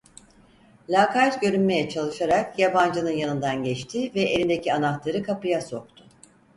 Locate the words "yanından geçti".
3.11-4.11